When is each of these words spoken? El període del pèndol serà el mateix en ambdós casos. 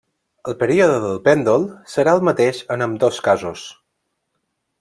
El 0.51 0.55
període 0.61 0.95
del 1.03 1.19
pèndol 1.27 1.67
serà 1.97 2.17
el 2.19 2.25
mateix 2.31 2.65
en 2.77 2.85
ambdós 2.89 3.21
casos. 3.29 3.71